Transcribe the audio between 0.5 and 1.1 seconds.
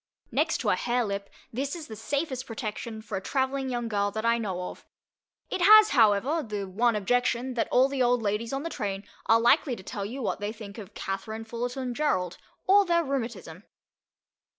to a hare